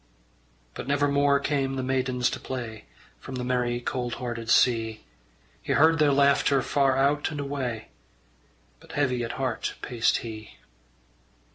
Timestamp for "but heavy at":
8.79-9.33